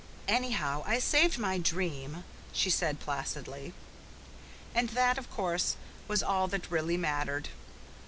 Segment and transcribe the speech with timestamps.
[0.27, 3.71] "Anyhow, I saved my dream," she said placidly.
[4.73, 5.75] And that, of course,
[6.07, 7.49] was all that really mattered.